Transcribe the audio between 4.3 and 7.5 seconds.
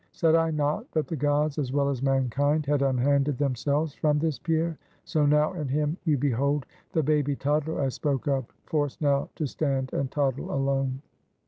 Pierre? So now in him you behold the baby